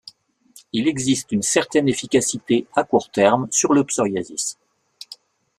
Il 0.73 0.87
existe 0.87 1.31
une 1.31 1.43
certaine 1.43 1.87
efficacité 1.87 2.65
à 2.73 2.83
court 2.83 3.11
terme 3.11 3.47
sur 3.51 3.71
le 3.71 3.83
psoriasis. 3.83 4.57